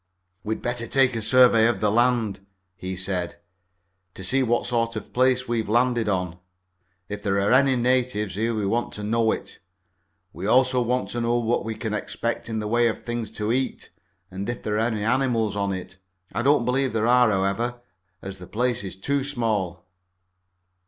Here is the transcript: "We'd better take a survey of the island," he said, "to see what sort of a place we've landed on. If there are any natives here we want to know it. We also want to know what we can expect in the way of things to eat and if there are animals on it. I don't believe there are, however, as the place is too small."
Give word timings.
"We'd 0.43 0.63
better 0.63 0.87
take 0.87 1.15
a 1.15 1.21
survey 1.21 1.67
of 1.67 1.79
the 1.79 1.91
island," 1.91 2.43
he 2.75 2.95
said, 2.95 3.35
"to 4.15 4.23
see 4.23 4.41
what 4.41 4.65
sort 4.65 4.95
of 4.95 5.05
a 5.05 5.09
place 5.09 5.47
we've 5.47 5.69
landed 5.69 6.09
on. 6.09 6.39
If 7.07 7.21
there 7.21 7.39
are 7.39 7.51
any 7.51 7.75
natives 7.75 8.33
here 8.33 8.55
we 8.55 8.65
want 8.65 8.93
to 8.93 9.03
know 9.03 9.31
it. 9.31 9.59
We 10.33 10.47
also 10.47 10.81
want 10.81 11.09
to 11.09 11.21
know 11.21 11.37
what 11.37 11.63
we 11.63 11.75
can 11.75 11.93
expect 11.93 12.49
in 12.49 12.57
the 12.57 12.67
way 12.67 12.87
of 12.87 13.03
things 13.03 13.29
to 13.33 13.51
eat 13.51 13.91
and 14.31 14.49
if 14.49 14.63
there 14.63 14.77
are 14.79 14.79
animals 14.79 15.55
on 15.55 15.71
it. 15.71 15.97
I 16.33 16.41
don't 16.41 16.65
believe 16.65 16.93
there 16.93 17.05
are, 17.05 17.29
however, 17.29 17.79
as 18.23 18.37
the 18.39 18.47
place 18.47 18.83
is 18.83 18.95
too 18.95 19.23
small." 19.23 19.85